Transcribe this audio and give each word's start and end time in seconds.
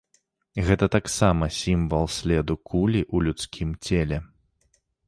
Гэта 0.69 0.85
таксама 0.95 1.49
сімвал 1.59 2.09
следу 2.17 2.53
кулі 2.71 3.01
ў 3.15 3.31
людскім 3.31 3.79
целе. 3.89 4.17